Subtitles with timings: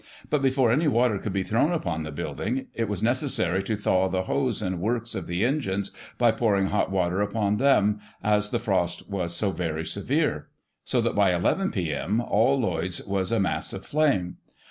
[0.31, 4.09] But, before any water could be thrown upon the building, it was necessary to thaw
[4.09, 8.57] the hose and works of the engines by pouring hot water upon them^ as the
[8.57, 10.47] frost was so very severe;
[10.83, 14.37] so that, by 1 1 p.m., all Lloyd's was a mass of flame.